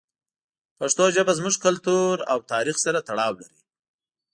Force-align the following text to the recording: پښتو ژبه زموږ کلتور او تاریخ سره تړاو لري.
پښتو 0.79 1.03
ژبه 1.15 1.33
زموږ 1.39 1.55
کلتور 1.65 2.13
او 2.31 2.37
تاریخ 2.51 2.75
سره 2.85 2.99
تړاو 3.07 3.33
لري. 3.41 3.59